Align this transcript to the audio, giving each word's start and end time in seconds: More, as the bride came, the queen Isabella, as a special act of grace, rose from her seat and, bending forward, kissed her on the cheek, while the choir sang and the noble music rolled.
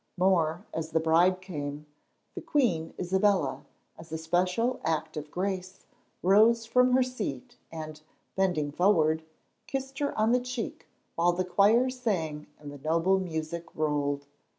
More, 0.17 0.65
as 0.73 0.89
the 0.89 0.99
bride 0.99 1.41
came, 1.41 1.85
the 2.33 2.41
queen 2.41 2.95
Isabella, 2.99 3.65
as 3.99 4.11
a 4.11 4.17
special 4.17 4.81
act 4.83 5.15
of 5.15 5.29
grace, 5.29 5.85
rose 6.23 6.65
from 6.65 6.93
her 6.93 7.03
seat 7.03 7.57
and, 7.71 8.01
bending 8.35 8.71
forward, 8.71 9.21
kissed 9.67 9.99
her 9.99 10.17
on 10.17 10.31
the 10.31 10.39
cheek, 10.39 10.87
while 11.13 11.33
the 11.33 11.45
choir 11.45 11.91
sang 11.91 12.47
and 12.57 12.71
the 12.71 12.79
noble 12.79 13.19
music 13.19 13.65
rolled. 13.75 14.25